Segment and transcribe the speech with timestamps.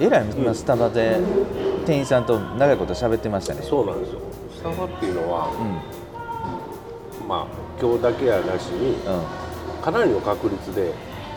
[0.00, 1.18] えらい今スタバで
[1.86, 3.62] 店員さんと長いこと喋ってましたね。
[3.62, 4.20] そうなんですよ。
[4.56, 5.48] スタバっていうのは、
[7.20, 7.28] うん。
[7.28, 7.46] まあ
[7.80, 10.92] 今日だけやなしにうかなりの確率で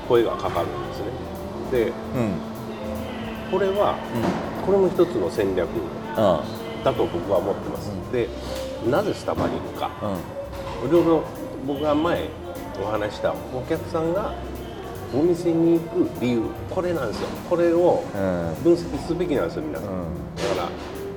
[0.08, 1.06] 声がかかるんですね。
[1.72, 1.92] でんうん。
[3.52, 3.96] これは
[4.66, 6.84] これも一つの戦略うん。
[6.84, 8.12] だと僕は思ってます、うん。
[8.12, 8.28] で
[8.90, 9.90] なぜスタバに行くか。
[10.82, 10.90] うん。
[10.90, 11.24] いろいろ
[11.66, 12.30] 僕が前
[12.82, 14.34] お話したお客さんが
[15.14, 17.28] お店に行く理由これなんですよ。
[17.50, 18.64] これをうん。
[18.64, 20.36] 分析すべきなんですよ皆さん、うん。
[20.36, 20.70] だから、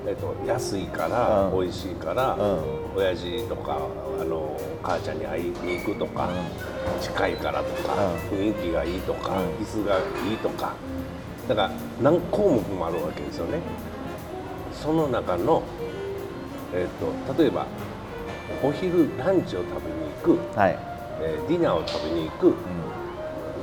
[0.09, 1.61] えっと安いから、うん。
[1.61, 2.97] 美味しいから、うん。
[2.97, 3.79] 親父とか
[4.21, 6.29] あの母ちゃんに会いに行くとか、
[7.01, 7.95] 近いからとか、
[8.31, 9.47] 雰囲気がいいとか、うん。
[9.63, 9.99] 椅子が
[10.29, 10.75] いいとか。
[11.49, 11.71] だから
[12.03, 13.61] 何項目もあるわけですよね。
[14.73, 15.63] その中の、
[16.73, 17.67] えっと例えば
[18.63, 20.79] お昼ランチを食べに行く、はい。
[21.21, 22.53] えーディナーを食べに行く、う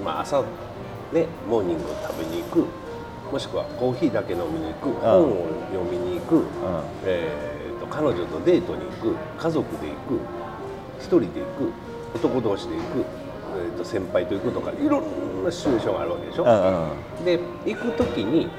[0.04, 0.41] まあ、朝
[1.14, 2.66] ねモーニングを食べに行く。
[3.32, 6.43] もしくはコーヒーだけ飲みに行く、本を読みに行く、
[7.05, 9.16] えーと彼女とデートに行く。
[9.38, 10.20] 家族で行く。
[10.99, 11.71] 一人で行く。
[12.13, 13.05] 男同士で行く、
[13.58, 16.43] えーと先輩と行くとかいろんなシチュエーションがあるわけでしょ、
[17.24, 18.49] で行く時に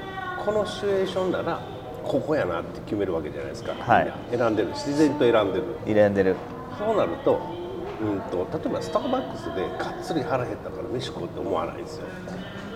[0.43, 1.61] このシチュエーションなら
[2.03, 4.11] ここやなって決めるわけじゃないですか、はい。
[4.31, 4.69] 選んでる。
[4.69, 5.63] 自然と選んでる。
[5.85, 6.35] 選んでる。
[6.79, 7.39] そうなると,、
[8.03, 12.05] うん、と例えばスターバックスでがっつり腹減ったから飯食おうって思わないんですよ。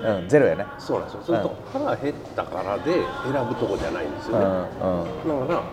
[0.05, 0.65] うんゼロやね。
[0.77, 1.23] そうなんですよ。
[1.25, 3.03] それと腹減ったからで選
[3.47, 5.47] ぶとこじゃないんですよね、うんうん。
[5.47, 5.63] だから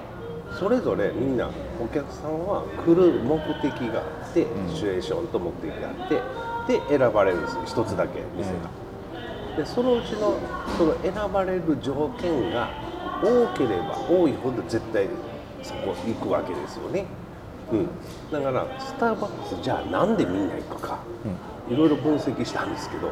[0.59, 1.51] それぞれみんな
[1.83, 4.69] お客さんは来る目的があって、ん。
[4.71, 6.09] シチュエーションと目的があっ
[6.67, 7.63] てで選ばれるんですよ。
[7.67, 8.71] 一つだけ店が、
[9.57, 10.39] でそのうちの
[10.79, 12.71] その選ばれる条件が
[13.23, 15.09] 多ければ多いほど絶対
[15.63, 17.05] そこ行くわけですよね、
[17.73, 17.89] うん、
[18.31, 20.99] だからスターバックスじゃあなんでみんな行くか。
[21.71, 23.11] いろいろ分析したんですけど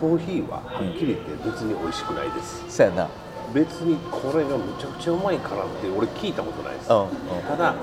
[0.00, 3.08] コーヒーははっきり言って別に美味しくないです、そうやな。
[3.52, 6.90] 別にこれがむちゃくちゃうまいからって俺聞いたことないです。
[6.90, 7.08] うんうん。
[7.46, 7.74] ただ、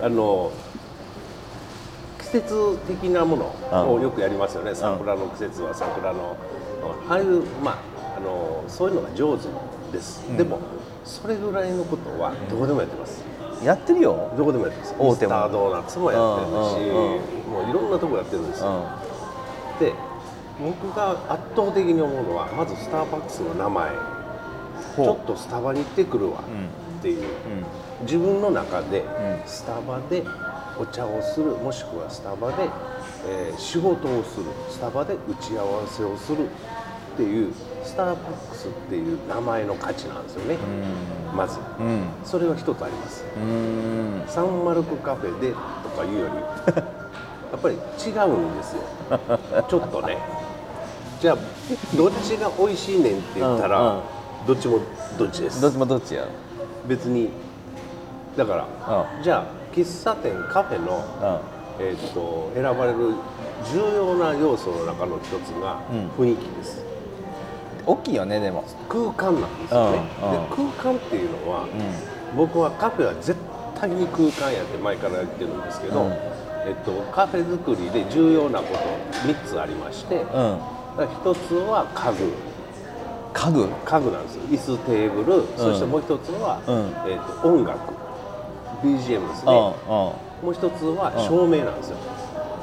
[0.00, 0.52] あの
[2.20, 3.36] 季節的なも
[3.72, 6.36] のをよくやりますよね、桜の季節は桜の
[7.08, 9.48] ああいうまああのそういうのが上手
[9.92, 10.36] です、うん。
[10.36, 10.60] でも
[11.04, 13.24] それぐらいのことはどこでもやってます、
[13.64, 14.32] やってるよ。
[14.36, 14.94] どこでもやってます。
[14.98, 16.90] 大手もミスタードーナツもやってるし、
[17.48, 18.84] もういろんなとこやってるんですよ、
[19.76, 19.92] うで
[20.60, 23.90] 僕が圧倒的に思うのはまずスターバックスの名前。
[24.96, 26.40] ちょっとスタバに行ってくるわ。
[26.98, 27.24] っていう、
[28.02, 29.04] 自分の中でん。
[29.46, 30.24] スタバで
[30.78, 32.68] お茶をするもしくはスタバで、
[33.28, 34.46] えー仕事をする。
[34.68, 36.48] スタバで打ち合わせをする。
[37.14, 37.52] っていう
[37.84, 38.16] スターバッ
[38.50, 40.58] クスっていう名前の価値なんですよね、
[41.34, 41.58] まず。
[41.78, 41.86] うん。
[41.86, 43.24] うんそれは一つあります。
[43.36, 44.22] うん。
[44.26, 46.74] サンマルクカフェでとかいうより
[47.50, 48.82] やっぱり違うんですよ。
[49.68, 50.18] ちょっとね。
[51.20, 51.36] じゃあ
[51.96, 54.00] どっちが美味しいねんって言ったら、うんうん。
[54.46, 54.78] どっちも
[55.18, 55.60] どっちです。
[55.60, 56.24] どっちもどっちや
[56.86, 57.30] 別に
[58.36, 61.60] だから、うじゃあ喫茶店カフェの、うん。
[61.82, 63.14] えー、と選ばれる
[63.72, 66.24] 重要な要素の中の一つがうん。
[66.26, 66.84] 雰囲気です、
[67.86, 68.64] 大きいよねでも。
[68.88, 70.48] 空間なんですよね、うんうん。
[70.48, 71.66] で空間っていうのは、う
[72.36, 73.36] 僕はカフェは絶
[73.74, 76.12] 対に空間やって前から言ってるんですけど、うん。
[76.66, 80.18] えっと、カフェ作りで重要なこと3つありまして、ん。
[80.18, 80.58] うん
[80.96, 82.32] 1つは家具。
[83.32, 83.68] 家具？
[83.84, 84.42] 家具なんですよ。
[84.50, 87.10] 椅子テーブル、そしてもう1つは、うん。
[87.10, 87.94] えっと、音楽。
[88.82, 89.64] BGM ですうんうん。
[89.64, 91.96] ね、もう1つは照明なんですよ、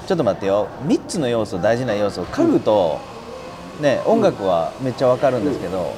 [0.08, 0.68] ちょっと待ってよ。
[0.86, 2.24] 3つの要素大事な要素。
[2.24, 3.00] 家具と、
[3.82, 5.94] ね音楽はめっちゃわかるんですけど、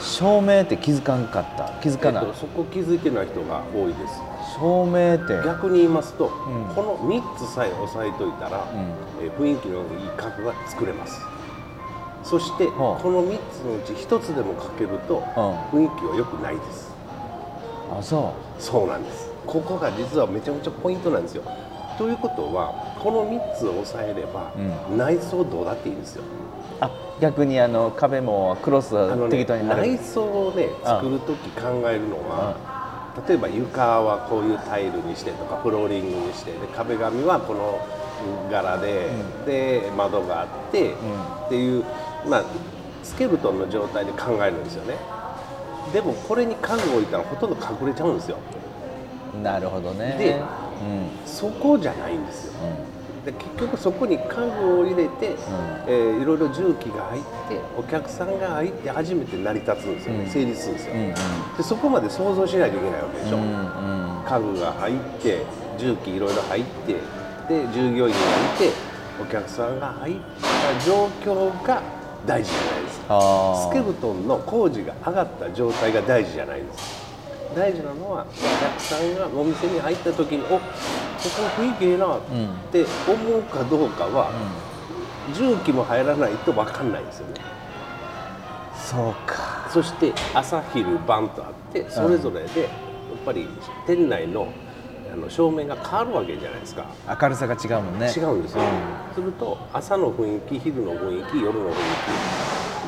[0.00, 1.70] 照明って気づかんかった。
[1.80, 4.20] 気づかない、えっと、そこ気づいてない人が多いです。
[4.58, 5.42] 照明って。
[5.44, 6.28] 逆に言いますと、ん。
[6.74, 9.24] この3つさえ押さえといたら、うん。
[9.24, 11.20] えー雰囲気のいい家具が作れます。
[12.22, 15.20] そしてはあこの3つのうち1つでもかけると、
[15.72, 16.92] 雰囲気は良くないです。
[17.90, 19.30] あそそうなんです。
[19.46, 21.42] ここが実はめちゃめちゃポイントなんですよ
[21.98, 24.52] ということはこの3つを押さえれば、
[24.96, 26.22] 内装どうだっていいんですよ。
[26.22, 26.26] う
[26.80, 26.90] あ
[27.20, 28.90] 逆にあの壁もクロス
[29.30, 29.82] 適当に貼る。
[29.82, 32.56] 内装をね作る時考えるのは、
[33.28, 37.86] 例えば床はこういうタイルにしてとかフローリングにしてで壁紙はこの
[38.50, 39.10] 柄で、
[39.46, 41.84] で窓があって、っていう
[42.28, 42.44] まあ
[43.02, 44.96] スケルトンの状態で考えるんですよね。
[45.92, 48.38] でもこれに家具を置いたらほとんど隠れちゃうんですよ。
[49.42, 50.16] なるほどね。
[50.18, 50.63] でうん
[51.26, 52.52] そこじゃないんですよ。
[53.24, 55.34] で結局そこに家具を入れて、
[55.86, 60.30] えーいろいろ重機が入ってお客さんが入って初めて成り立つんですよね、うん。
[60.30, 61.14] 成立するんですよ、うんうん。
[61.56, 65.42] でそこまで想像しないといけないわけでしょ、うんうん家具が入って
[65.78, 66.94] 重機いろいろ入って
[67.48, 68.72] で従業員がいて
[69.22, 71.82] お客さんが入った状況が
[72.26, 73.70] 大事じゃないですか。
[73.70, 77.03] スケルトンの工事が上がった状態が大事じゃないんです
[77.54, 80.62] 大事なのはお客さんがお店に入った時に「おここ
[81.62, 82.20] 雰囲気いいな」っ
[82.72, 84.30] て思うかどうかは、
[85.32, 87.40] 重機も入らないと分かんないんですよね。
[88.76, 89.68] そうか。
[89.72, 92.70] そして朝昼晩とあってそれぞれでやっ
[93.24, 93.48] ぱり
[93.86, 94.48] 店内の
[95.14, 96.86] あの照明が変わるわけじゃないですか。
[97.22, 98.12] 明るさが違うもんね。
[98.14, 98.62] 違うんですよ、
[99.14, 101.74] すると朝の雰囲気昼の雰囲気夜の雰囲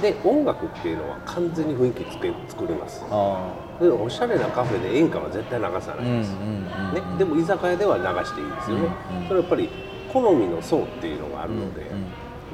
[0.01, 3.05] 気で音楽っていうのは完全に雰囲気つけ作ります。
[3.09, 9.69] あでおしゃれなカフェで演歌は絶対流さないです、うんうんうんね、でも居酒屋では流していいですよね、うんうんそれはやっぱり
[10.13, 11.91] 好みの層っていうのがあるので、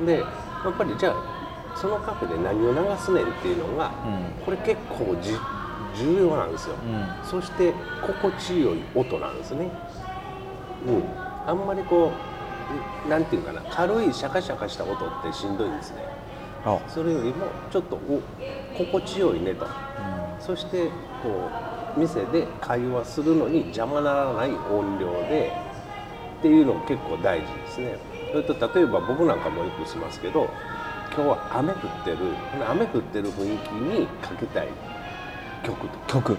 [0.04, 0.26] でや
[0.68, 4.08] っぱりじゃあそのカフェで何を流すねんっていうのが、う
[4.42, 4.44] ん。
[4.44, 5.32] これ結構じ
[5.96, 9.70] 重要なんですよ、うそして心地よい音なんですね。
[10.86, 11.02] うん。
[11.46, 12.12] あんまりこ
[13.06, 16.04] うなんていうかな軽いシャカシャカした音ってしんどいんですね。
[16.64, 16.78] あ。
[16.88, 18.22] それよりもちょっとお
[18.76, 19.66] 心地よいねと。
[20.40, 20.88] そして
[21.22, 21.50] こ
[21.96, 25.52] う店で会話するのに邪魔ならない音量で
[26.38, 27.98] っていうの結構大事ですね。
[28.30, 30.48] それと例えば僕なんかもよくしますけど
[31.14, 32.16] 今日は雨降ってる。
[32.68, 34.68] 雨降ってる雰囲気にかけたい
[35.62, 36.36] 曲。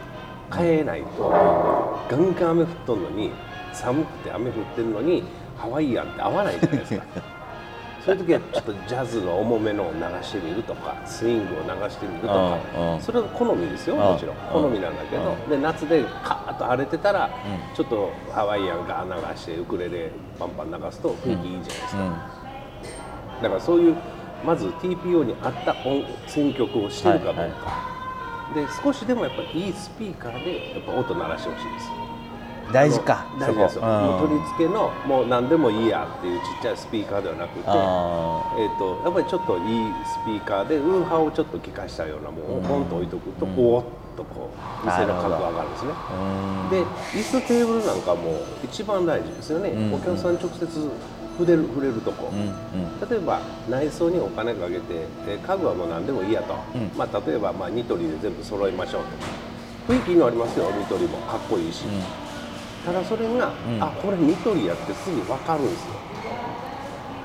[0.56, 2.00] 変えないと。
[2.10, 3.32] ガンガン雨降っとんのに
[3.74, 5.24] 寒くて雨降ってるのに
[5.58, 7.04] ハワイアンって合わないじゃないですか。
[8.06, 12.58] そういう時はちょっとジャズの重めのを流してみるとかスイングを流してみるとか。
[13.00, 14.02] それは好みですようん。
[14.02, 14.36] もちろん。
[14.36, 14.64] うん。
[14.64, 15.36] 好みなんだけど。
[15.48, 17.30] うで夏でカーッと晴れてたらん。
[17.74, 22.04] ちょっとハワイアンが流してウクレレパンパン流すと雰囲気いいじゃないですか。
[22.04, 22.06] う
[23.40, 23.44] ん。
[23.44, 23.96] だからそういう
[24.46, 27.52] まず TPO に合った音選曲をしてるかどうか、はい
[28.54, 32.14] で少しでもやっぱりいいスピーカーでやっぱ音鳴らしてほしいです。
[32.72, 33.82] 大事か大事ですよ。
[33.84, 34.30] うん。
[34.30, 39.64] 取り付けのもう何でもいいやっていうちっちゃいスピーカーではなくてあえー、とやっぱりちょっといい
[40.06, 43.84] スピーカーでウーハーをちょっと聞かしたようなものをポンと置いとくと、おおっ
[44.16, 44.52] とこ
[44.84, 45.92] う店の格上がるんですね。
[46.72, 46.84] で
[47.20, 49.94] 椅子テーブルなんかも一番大事ですよね、うん。
[49.94, 50.66] お客さん直接
[51.38, 53.10] 触れる触れるとこ、うんうん。
[53.10, 56.92] 例えば内装にお金かけてえ家具はもう何でもいいやと、うん。
[56.98, 59.04] まあ、例えばまあニトリで全部揃えましょう
[59.88, 60.72] と雰囲気のありますよ。
[60.72, 61.84] ニトリもかっこいいし、
[62.86, 63.84] ただそれが、うん。
[63.84, 65.94] あこれニトリやってすぐ分かるんですよ。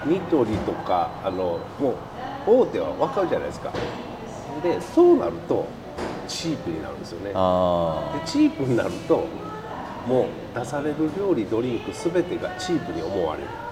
[0.06, 1.94] ニトリとかあのもう
[2.46, 3.72] 大手は分かるじゃないですか。
[4.62, 5.66] でそうなると
[6.26, 7.32] チープになるんですよね。
[7.34, 9.26] あでチープになると
[10.06, 13.48] もう出される料理ドリンク全てがチープに思われる。
[13.48, 13.67] ー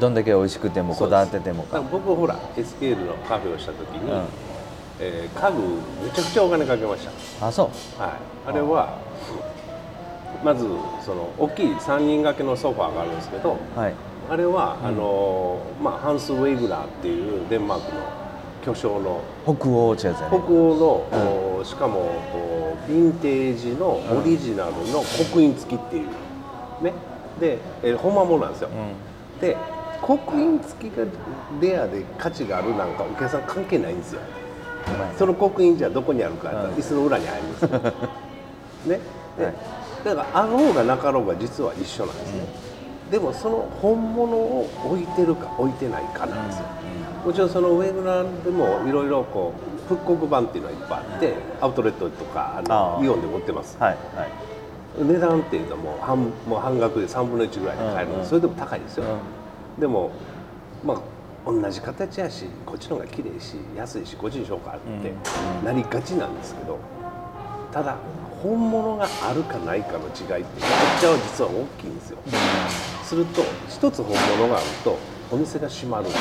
[0.00, 4.24] どんだけ美味しくてもこだわっててもだか僕ほら SKL のカフェをした時に、うん。
[5.00, 5.62] えー家具
[6.04, 7.06] めちゃくちゃお金かけまし
[7.38, 7.46] た。
[7.46, 8.00] あそう。
[8.00, 8.12] はい、
[8.46, 8.98] あれは
[10.44, 10.64] まず
[11.04, 13.94] その大きい3人掛けのソファーがあるんですけどはい。
[14.30, 18.02] あれは、あのまあ、ハンス・ウェイグナーっていうデンマークの
[18.62, 20.16] 巨匠の北欧北ね。
[20.30, 22.10] 欧の、おしかも
[22.86, 26.08] ヴィンテージのオリジナルの刻印付きっていう。
[26.84, 26.92] ね。
[27.40, 29.40] で、えー、ほんまものなんですよ、うん。
[29.40, 29.56] で
[30.02, 31.04] 刻印付きが
[31.60, 34.20] レアで価値があるなんかお客さん関係ないんですよ。
[35.18, 37.62] その刻印じゃどこにあるか椅子の裏にあります
[38.88, 39.00] ね。
[39.36, 39.54] で、はい。
[40.04, 42.46] だからあろうがなかろうが実は一緒なんですね、
[43.10, 46.64] でもその本物を置いてるか置いてないかなんですよ、
[47.26, 49.52] もちろんそのウェブナーでもいろいろこ
[49.86, 53.76] う復刻版っていうのがいっぱいあってアウトレットとかあのイオンでも売ってます。
[53.78, 54.28] はいはい。
[55.00, 58.26] 値段っていうのはもう半もう半額で3分の1ぐらいで買えるので、うんうん。
[58.26, 59.06] それでも高いですよ、う
[59.78, 60.10] でも
[60.84, 61.00] まあ
[61.46, 65.14] 同じ形やしこっちの方が綺麗し安いしこっちにしようかってう
[65.62, 65.64] ん。
[65.64, 66.78] なりがちなんですけど
[67.72, 67.96] ただ
[68.42, 70.42] 本物があるかないかの違いってめっ
[71.00, 72.18] ちゃ実は大きいんですよ。
[73.02, 74.98] すると一つ本物があると
[75.30, 76.18] お店が閉まるんです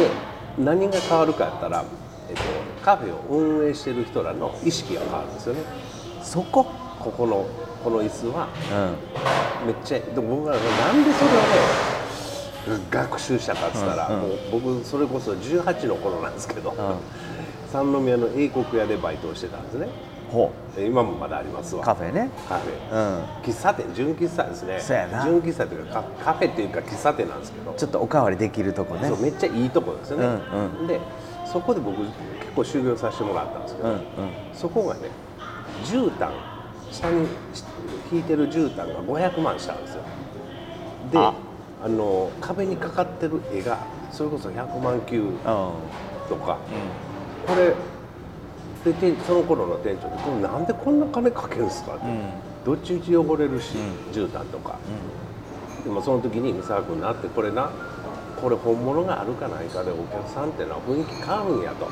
[0.00, 0.08] よ。
[0.08, 0.10] で
[0.58, 1.84] 何が変わるかやったら、
[2.28, 2.42] えっと、
[2.82, 5.60] カフェを運営してる人らの意識が変わるんですよね。
[6.22, 6.66] そこ
[7.02, 7.46] ここの
[7.82, 8.48] この椅子は
[9.62, 9.66] うん。
[9.66, 14.20] めっちゃでも僕はなんでそれをね学習したかっつったら、うんうん。
[14.20, 16.74] もう僕それこそ18の頃なんですけど、ん。
[17.72, 19.88] 三宮の英国屋でバイトをしてたんですね。
[20.78, 21.82] 今もまだありますわ。
[21.82, 22.30] うカフェね。
[22.48, 22.90] カフェ。
[22.90, 23.24] うん。
[23.42, 24.80] 喫茶店純喫茶ですね。
[24.80, 25.24] そうやな。
[25.24, 27.74] 純喫茶というかカカフェっていうか喫茶店なんですけど。
[27.74, 29.08] ちょっとおかわりできるとこね。
[29.08, 30.26] そうめっちゃいいとこですよね、
[30.80, 30.86] うん。
[30.86, 31.00] で
[31.44, 32.12] そこで僕結
[32.54, 34.00] 構修行させてもらったんですけど、うんうん。
[34.54, 35.10] そこがね
[35.84, 36.30] 絨毯
[36.92, 37.26] 下に
[38.12, 40.02] 引いてる絨毯が500万したんですよ。
[41.10, 41.34] であ。
[41.84, 43.80] あの壁にかかってる絵が
[44.12, 46.58] それこそ100万球うんとか、
[47.44, 47.74] これ
[48.84, 52.30] で店その頃の店長で「これなんでこんな金かけるんですか?」って、うん。
[52.64, 54.76] どっちみち汚れるし、う絨毯とか、
[55.82, 57.70] でもその時に三沢君なってこれな
[58.40, 61.86] これ本物があるかないかでお客さんっていうのは雰囲気変わるんやと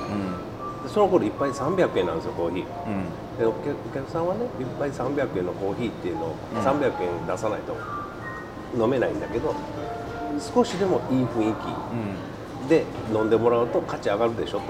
[0.88, 2.64] その頃一杯300円なんですよコーヒー。
[2.64, 3.38] うん。
[3.38, 6.60] でお客お客さんはね一杯300円のコーヒーっていうのをうん。
[6.60, 7.76] 300円出さないと
[8.76, 9.54] 飲めないんだけど
[10.54, 11.54] 少しでもいい雰囲
[12.64, 14.64] 気で飲んでもらうと価値上がるでしょと。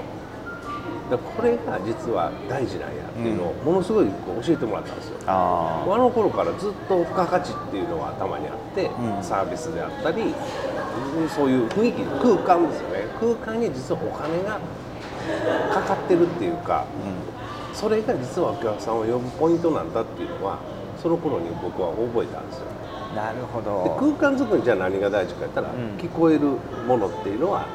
[1.11, 5.17] でこれが実は大事なんやっていうのをものすごいこう教えてもらったんですよ。
[5.27, 9.23] ああの頃からずっと付加価値っていうのは頭にあって、うん。
[9.23, 13.05] サービスであったりうんそういう雰囲気空間ですよね。
[13.19, 14.59] 空間に実はお金が
[15.73, 16.85] かかってるっていうかあ
[17.69, 17.75] うん。
[17.75, 20.59] それが実はお客さんを呼ぶポイントなんだっていうのは
[21.01, 22.65] その頃に僕は覚えたんですよ。
[23.15, 25.97] なるほでど空間作りじゃあ何が大事か言ったら、うん。
[25.97, 26.47] 聞こえる
[26.87, 27.65] ものっていうのは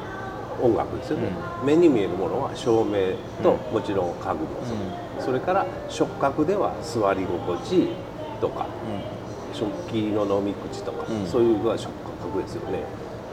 [0.59, 1.29] 音楽ですよね、
[1.63, 3.73] 目に見えるものは照明と、うん。
[3.73, 4.49] もちろん家具も
[5.19, 7.89] そう、それから触覚では座り心地
[8.41, 8.65] とか
[9.53, 11.27] 食器の飲み口とか、うん。
[11.27, 12.81] そういうのは触覚ですよね。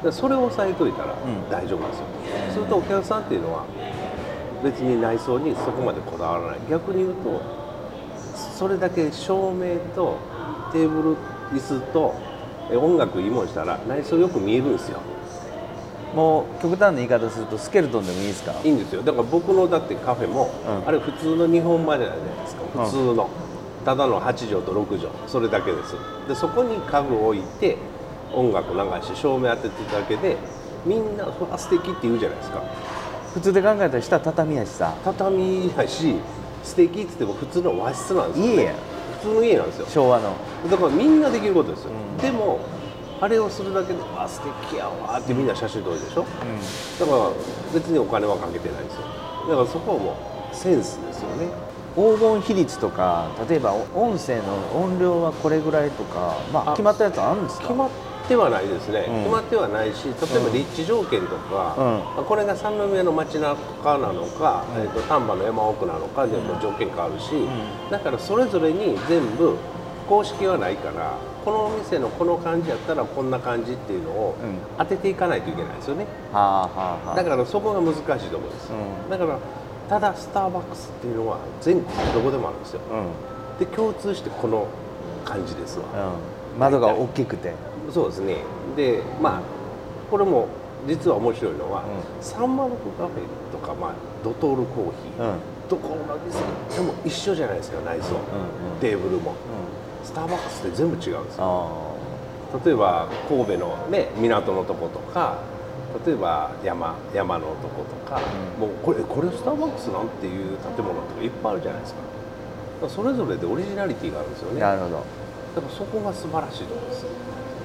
[0.03, 1.49] でそれを押さえといたらん。
[1.51, 2.05] 大丈夫ですよ、
[2.53, 3.65] するとお客さんっていうのは
[4.65, 6.59] 別に内装にそこまでこだわらない。
[6.69, 7.41] 逆に言うと
[8.57, 10.17] それだけ照明と
[10.73, 11.17] テーブル
[11.57, 12.15] 椅子と
[12.73, 14.99] え音楽いいもんしたら内装よく見えるんですよ。
[15.09, 15.15] うん
[16.15, 18.53] もう極端な言い方するとスケルトンでもいいですか？
[18.63, 19.03] いいんですよ。
[19.03, 20.89] だから僕のだってカフェも、うん。
[20.89, 22.85] あれ普通の日本間じゃないですか。
[22.85, 23.29] 普通の、
[23.85, 25.11] ただの8畳と6畳。
[25.27, 25.97] それだけです。
[26.29, 27.77] でそこに家具を置いて
[28.33, 30.37] 音楽流して照明当ててるだけで
[30.87, 32.63] みんなそれは素敵って言うじゃないですか
[33.35, 34.95] 普通で考えたら下畳やしさ。
[35.05, 36.15] 畳やし
[36.63, 38.75] 素敵って言っても普通の和室なんですよ、ね、家や
[39.21, 39.87] 普通の家なんですよ。
[39.91, 40.33] 昭和の。
[40.71, 42.23] だからみんなできることですよ、うん。
[42.23, 42.61] でも
[43.21, 46.25] あれをするだけで「あ素敵やわ」ってみんな写真撮るでしょ？
[47.01, 47.31] だから
[47.75, 49.01] 別にお金はかけてないんですよ。
[49.49, 50.17] だからそこはも
[50.53, 51.49] うセンスですよね。
[51.97, 54.43] 黄金比率とか例えば音声の
[54.75, 57.69] 音量はこれぐらいとかまああ決まったやつあるんですか？
[57.69, 57.89] 決まっ
[58.29, 59.19] てはないですね、うん。
[59.25, 61.77] 決まってはないし例えば立地条件とか、
[62.21, 67.91] うこれが三宮の街中なのか、えー、と丹波の山奥なのかでも条件変わるし、ん。
[67.91, 69.57] だからそれぞれに全部
[70.09, 74.59] 公式はないからこのお店のこの感じやったらこんな感じっていうのをうん。
[74.79, 79.11] 当てていかないといけないですよね、だからそこが難しいところです、うん。
[79.11, 79.39] だから
[79.89, 82.81] ただスターバックスっていうのは全国どこでもあるんですよ。
[82.91, 83.59] うん。
[83.59, 84.67] で共通してこの
[85.25, 85.85] 感じですわ、
[86.55, 86.61] うん。
[86.61, 87.53] 窓が大きくて
[87.93, 88.37] そうですね。
[88.77, 89.43] でまあ
[90.11, 90.49] これも
[90.87, 91.85] 実は面白いのは、う
[92.23, 95.41] サンマルクカフェとか、まあ、ドトールコーヒー、うん。
[95.69, 96.39] どこの店
[96.77, 98.81] でも一緒じゃないですか内装、うんうん。
[98.81, 99.31] テーブルも。
[99.31, 100.07] うん。
[100.07, 101.95] スターバックスって全部違うんですよ。
[102.55, 105.39] あ例えば神戸のね港のとことか
[106.07, 108.21] 例えば山山のとことか、
[108.59, 108.61] うん。
[108.61, 112.01] もうこれこれスターバックスなんていう建物とかいっぱいあるじゃないですか。
[112.89, 114.63] それぞれでオリジナリティがあるんですよね。
[114.63, 114.97] あなるほど。
[115.57, 117.07] だからそこが素晴らしいところです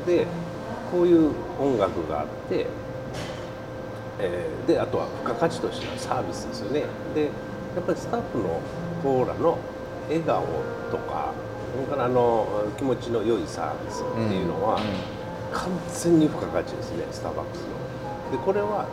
[0.09, 0.25] で
[0.91, 2.65] こういう音楽があって、
[4.19, 6.83] えーであとは付加価値としてのサービスですよね。
[7.13, 7.29] でや
[7.81, 8.59] っぱりスタッフの
[9.03, 9.57] コーラの
[10.07, 10.43] 笑顔
[10.91, 11.33] とか
[11.73, 14.81] それからあの気持ちの良いサービスっていうのは、
[15.53, 18.31] 完全に付加価値ですねスターバックスの。
[18.31, 18.87] でこれは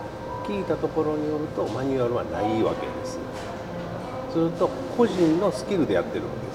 [0.46, 3.18] 聞いたところによるとマニュアルはないわけです。
[4.32, 6.45] すると個人のスキルでやってるわけ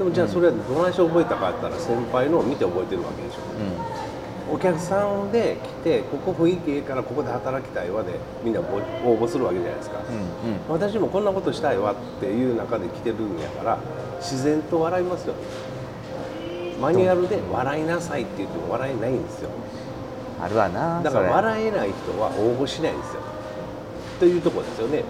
[0.00, 3.40] でもじゃあそれはどないして覚えたかって言ったら先輩のを見て覚えてるわけでしょ。
[4.48, 4.56] うん。
[4.56, 10.80] お客さんで来てここ雰囲気いいからここで働きたいわでみんな応募するわけじゃないですか、うんうん。
[10.80, 13.78] 私もこんなことしたいわっていう中で来てるんやから
[14.20, 15.34] 自然と笑いますよ。
[16.80, 19.50] マニュアルで笑いなさいって言っても笑えないんですよ。
[20.40, 23.20] あるわなだから笑えない人は応募しないんですよ。
[24.18, 25.04] というところですよね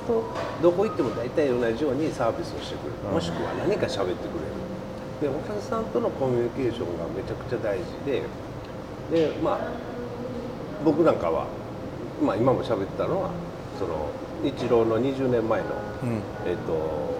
[0.00, 0.24] と。
[0.62, 3.14] どこ行っても大体同じようにサービスをしてくれる、うん。
[3.14, 4.56] もしくは何か喋ってくれる。
[5.20, 8.22] でお客さんとのコミュニケーションがめちゃくちゃ大事で。
[9.10, 9.58] でまあ
[10.84, 11.46] 僕なんかは、
[12.22, 13.30] まあ、今も喋ってたのは
[13.78, 14.10] その
[14.44, 15.66] イチローの20年前の、
[16.02, 16.22] うん。
[16.44, 17.14] えっと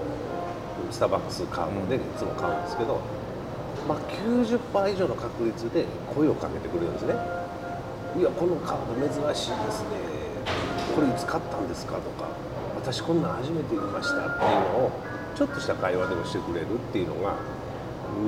[0.90, 3.00] スターバックスカードでいつも買うんですけど、
[3.88, 7.14] まあ、90%以上の確率で声をかけてくれるんですね。
[8.18, 9.88] いやこのカード珍しいですね。
[10.94, 11.94] これいつ買ったんですか？
[11.94, 12.28] とか
[12.86, 14.92] 私こんなん初めて見ましたっていうのを
[15.34, 17.34] ちょっとした会話でもしてくれるっていうのが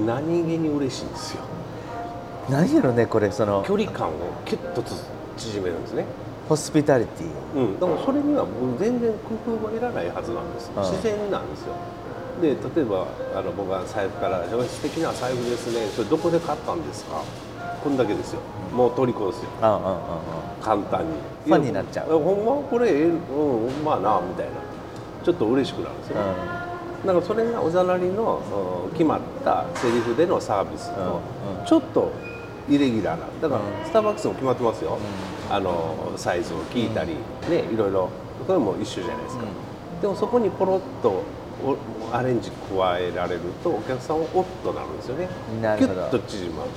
[0.05, 1.43] 何気に嬉しいんですよ。
[2.51, 4.13] 何やろねこれその距離感を
[4.45, 5.05] キュッとつ
[5.37, 6.07] 縮めるんですね。
[6.49, 7.29] ホスピタリティ。
[7.55, 8.45] うん、だからそれには
[8.81, 11.75] 全然工夫もいらないはずなんですうん自然なんですよ。
[12.43, 15.87] で例えばあの僕は財布から「素敵な財布ですね。
[15.95, 17.23] それどこで買ったんですか?」
[17.83, 18.41] こんだけですよ。
[18.75, 19.49] もう虜ですよ。
[19.63, 20.01] あうんうんうんうん。
[20.63, 21.15] 簡単に。
[21.47, 22.19] ファンになっちゃう。
[22.19, 24.53] ほんまこれええうんほんまあなみたいな。
[25.25, 26.23] ちょっと嬉しくなるんですよ、だ
[27.13, 28.41] からそれがおざなりの
[28.87, 31.67] うん決まったセリフでのサービスと、うんうん。
[31.67, 32.13] ちょっと
[32.69, 33.27] イレギュラーな。
[33.43, 33.87] だから、うん。
[33.87, 34.97] スターバックスも決まってますよ、
[35.51, 37.15] あのサイズを聞いたり、
[37.51, 38.09] ねいろいろ。
[38.47, 39.45] それも一緒じゃないですか、
[40.01, 41.23] でもそこにポロッと
[41.67, 41.77] お
[42.17, 45.29] アレンジ加えられるとお客さんはおっとなるんですよね。
[45.61, 45.95] なるほど。
[45.95, 46.71] キュッと縮まる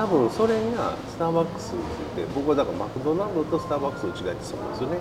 [0.00, 1.84] 多分それがスターバックスに
[2.16, 4.96] ついて僕はだからマクドナルドとスターバックスの違いってそうなんですよね。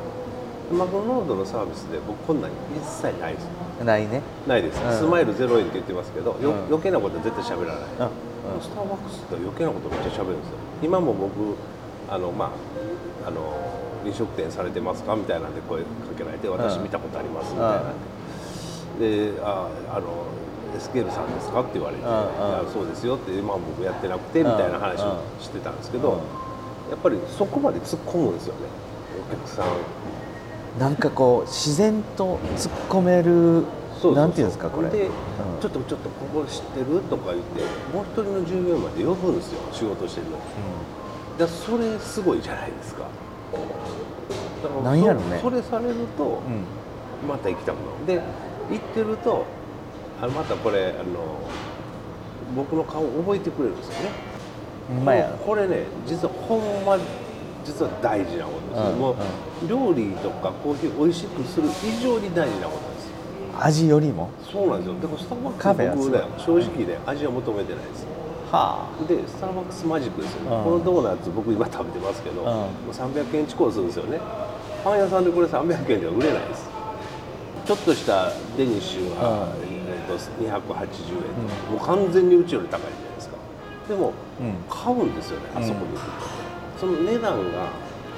[0.75, 3.48] マクドナルドのサービスで僕こんなん一切ないです。
[3.79, 4.22] ないね。
[4.46, 4.91] ないです、うん。
[4.91, 6.65] スマイル0円って言ってますけど、ようん。
[6.68, 8.12] 余計なことは絶対喋らない、
[8.51, 8.60] うん。
[8.60, 10.60] スターバックスって余計なことめっちゃ喋るんですよ。
[10.84, 11.56] 今も僕
[12.12, 12.51] あのま
[13.24, 13.56] ああの
[14.03, 15.88] 飲食店されてますかみたいなんで声か
[16.18, 17.94] けられて私うん見たことありますみたいな、
[19.00, 20.27] でああの
[20.76, 22.16] エスケールさんですかって言われて、うんうん。
[22.16, 22.20] い
[22.66, 26.18] やそうですよって今は僕やってなくてみたいな話をしてたんですけど、うん。
[26.92, 28.62] やっぱりそこまで突っ込むんですよね
[29.30, 30.80] お客さん。
[30.80, 33.66] なんかこう自然と突っ込める
[34.02, 34.90] そうていうんですかこれ。
[34.90, 35.12] で、うん。
[35.62, 37.62] ちょっとちょっとここ知ってるとか言って
[37.94, 40.38] もう一人の従業員まで呼ぶんですよ仕事してるの。
[40.38, 40.44] に
[41.38, 43.04] でそれすごいじゃないですか。
[44.64, 45.38] だからなんやろね。
[45.38, 47.28] そそれされるとうん。
[47.28, 47.76] また行きたく
[48.08, 48.22] なる。
[48.22, 48.24] で
[48.72, 49.46] 行ってると
[50.22, 51.40] あのまたこれあの
[52.56, 54.10] 僕の顔覚えてくれるんですよね。
[54.92, 55.30] うんまや。
[55.46, 56.98] これね実はほんま
[57.64, 59.16] 実は大事なことです、うんもう
[59.68, 63.10] 料理とかコーヒーを美味しくする以上に大事なことです。
[63.60, 64.30] 味よりも？
[64.52, 65.00] そうなんですよ。
[65.00, 68.08] でもスターバックス僕ね正直ね味は求めてないです。
[68.52, 70.56] はでスターバックスマジックですよね。
[70.58, 70.64] うん。
[70.64, 72.48] このドーナツ僕今食べてますけど、うん。
[72.48, 74.20] もう300円近くするんですよね。
[74.84, 76.68] パン屋さんでこれ300円では売れないです。
[77.66, 79.54] ちょっとしたデニッシュは、
[80.13, 80.88] うんえー、と280
[81.70, 83.36] 円、もう完全にうちより高いじゃないですか。
[83.88, 84.56] でも、うん。
[84.70, 85.94] 買うんですよねあそこに。
[85.94, 86.80] 行くと。
[86.80, 87.70] その値段が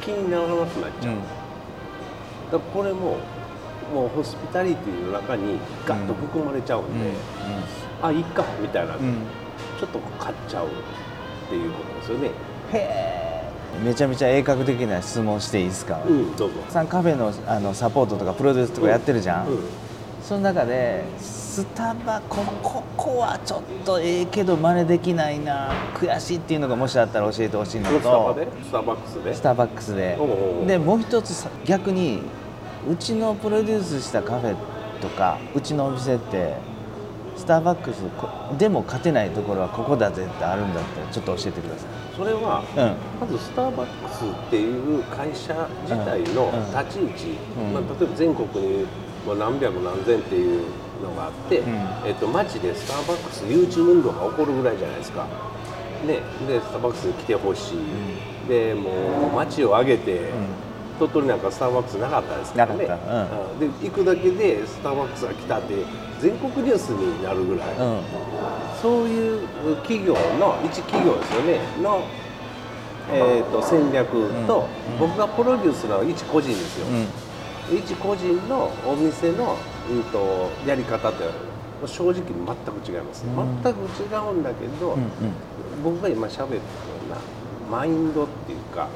[0.02, 1.14] 気にならなくなっちゃう。
[1.14, 1.22] うん。
[2.52, 3.18] だこれも
[3.94, 7.12] もうホスピタリティの中にガッと含まれちゃうんで、
[8.02, 9.04] あいいかみたいな、うん。
[9.04, 9.16] うん
[9.80, 10.70] ちょっと買っちゃうっ
[11.50, 12.28] ていうことですよね。
[12.28, 12.32] へ
[12.74, 13.42] え。
[13.84, 16.56] めちゃめちゃ鋭角的な質問していいですか、うんどうぞ。
[16.70, 19.60] さんカフェのあのサポートとかプロデュースとかやってるじゃん、うん。
[20.22, 21.04] その中で
[21.52, 25.74] スタバこここはちょっとええけど真似できないな。
[25.96, 28.48] 悔しいっていうのがもしあったら教えてほしいのこれスタバとで？
[28.64, 29.36] スターバックスで？
[29.36, 30.18] スターバックスで。
[30.66, 32.22] でもう一つさ逆に
[32.90, 34.56] うちのプロデュースしたカフェ
[35.02, 36.56] とかうちのお店って
[37.36, 41.86] スターバックスこでも勝てないところはここだぜってあるんだったらちょっと教えてくださ
[42.16, 43.30] それは、い、うん。
[43.30, 46.72] まずスターバックスっていう会社自体のうん。
[46.72, 48.88] 立ち位置、うんまあ、例えば全国に
[49.38, 50.64] 何百何千っていう
[51.02, 51.76] のがあって、うん。
[52.06, 55.26] えっと、街でスターバックス誘致運動が起こるぐらいじゃないですか。
[56.06, 58.90] ね、でスターバックスに来てほしい、でも
[59.32, 60.32] う街を挙げて、
[60.98, 62.86] 鳥取なんかスターバックスなかったですからね。
[62.86, 63.72] うん。
[63.80, 65.76] で行くだけでスターバックスが来たって
[66.20, 68.02] 全国ニュースになるぐらい、うん。
[68.82, 69.48] そういう
[69.84, 71.60] 企業の一企業ですよね。
[71.82, 72.02] の、
[73.12, 74.08] えー、と戦略
[74.48, 75.00] と、うん。
[75.00, 77.31] 僕がプロデュースの一個人ですよ、うん
[77.72, 79.58] 一個人のお店の、
[79.90, 81.24] うん、とやり方って
[81.86, 83.64] 正直に全く違います、うん。
[83.64, 85.04] 全く違うんだけど、うん
[85.84, 86.60] 僕が今喋ったよ
[87.08, 87.18] うな
[87.72, 88.88] マインドっていうか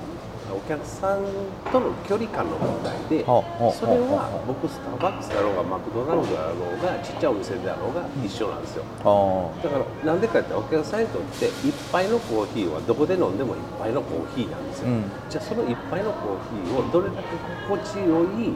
[0.53, 1.23] お客さん
[1.71, 8.83] との距離感の問題でそれは僕スターバックスだろうがマクドナルドだろうがちっちゃいお店であろうが一緒なんですよ。
[9.03, 15.11] おだからなんでかってお客さんにとって一杯のコーヒーはどこで飲んでも一杯のコーヒーなんですよ、うん。
[15.29, 17.35] じゃあその一杯のコーヒーをどれだけ
[17.67, 18.53] 心地よい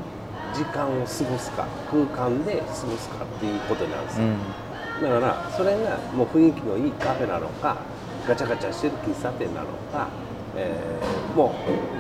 [0.54, 4.38] 時間を過ごすか空間で過ごすかっていうことなんですよ、うん。
[5.02, 7.78] だからそれがもう雰囲気のいいカフェなのか
[8.28, 10.08] ガチャガチャしてる喫茶店なのか、
[10.60, 11.54] えーも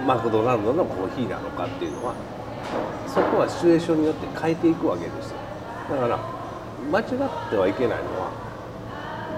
[0.03, 2.15] うマクドナルドのコーヒーなのかっていうのは
[3.07, 5.37] そこはシチュエーションによって変えていくわけですよ。
[5.89, 6.19] だから
[6.91, 7.05] 間違っ
[7.49, 8.31] てはいけないのは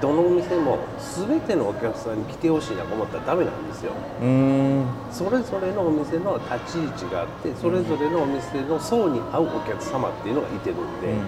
[0.01, 0.79] どのお店も
[1.27, 3.91] 全てのお客さんに来てほしいなと思ったらダメなんですよ。
[4.21, 4.85] うーん。
[5.11, 11.21] それぞれのお店の立ち位置があってそれぞれのお店の層に合うお客様っていうのがいてるんで、うん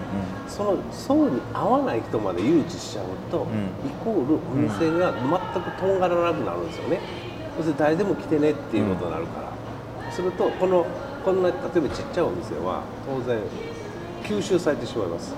[0.48, 3.48] その層に合わない人まで誘致しちゃうと、ん。
[3.86, 7.00] イコールお店が全くとんがらなくなるんですよね。
[7.56, 9.52] そして誰でも来てねっていうことになるか
[10.06, 10.86] ら、するとこの
[11.24, 13.38] こんな例えばちっちゃいお店は当然
[14.22, 15.34] 吸収されてしまいます。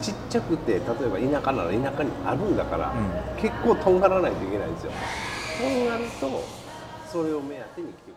[0.00, 4.92] ちっちゃくて例えば田舎なら田舎にあるんだから、う結構とんがらないといけないんですよ。
[5.60, 6.44] とんがると
[7.10, 8.07] それを目当てに来て。